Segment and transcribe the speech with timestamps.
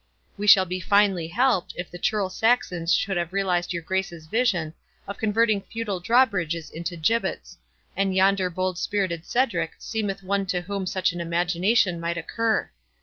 [0.35, 4.73] We shall be finely helped, if the churl Saxons should have realized your Grace's vision,
[5.07, 7.59] of converting feudal drawbridges into gibbets;
[7.95, 12.71] and yonder bold spirited Cedric seemeth one to whom such an imagination might occur.